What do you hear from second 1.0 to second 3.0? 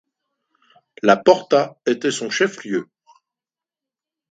La Porta était son chef-lieu.